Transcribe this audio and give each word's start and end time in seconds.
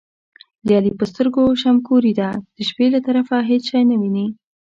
د 0.65 0.67
علي 0.77 0.91
په 0.99 1.05
سترګو 1.11 1.43
شمګوري 1.61 2.13
ده، 2.19 2.29
د 2.55 2.57
شپې 2.69 2.85
له 2.93 2.99
طرفه 3.07 3.37
هېڅ 3.49 3.63
شی 3.71 3.81
نه 3.91 3.95
ویني. 4.01 4.27